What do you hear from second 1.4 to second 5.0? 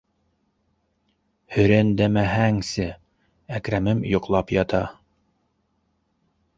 Һөрәндәмәһәңсе, Әкрәмем йоҡлап ята!